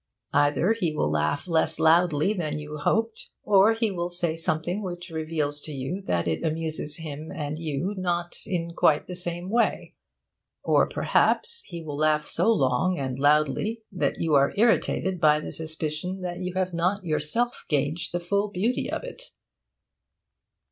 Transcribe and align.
Either 0.33 0.73
he 0.73 0.91
will 0.91 1.11
laugh 1.11 1.47
less 1.47 1.79
loudly 1.79 2.33
than 2.33 2.57
you 2.57 2.77
hoped, 2.79 3.29
or 3.43 3.73
he 3.73 3.91
will 3.91 4.09
say 4.09 4.35
something 4.35 4.81
which 4.81 5.11
reveals 5.11 5.61
to 5.61 5.71
you 5.71 6.01
that 6.01 6.27
it 6.27 6.43
amuses 6.43 6.97
him 6.97 7.31
and 7.31 7.59
you 7.59 7.93
not 7.95 8.35
in 8.47 8.73
quite 8.73 9.05
the 9.05 9.15
same 9.15 9.47
way. 9.47 9.93
Or 10.63 10.89
perhaps 10.89 11.61
he 11.67 11.83
will 11.83 11.97
laugh 11.97 12.25
so 12.25 12.51
long 12.51 12.97
and 12.97 13.19
loudly 13.19 13.83
that 13.91 14.19
you 14.19 14.33
are 14.33 14.53
irritated 14.57 15.19
by 15.19 15.39
the 15.39 15.51
suspicion 15.51 16.15
that 16.23 16.39
you 16.39 16.55
have 16.55 16.73
not 16.73 17.05
yourself 17.05 17.63
gauged 17.69 18.11
the 18.11 18.19
full 18.19 18.47
beauty 18.47 18.89
of 18.89 19.03
it. 19.03 19.21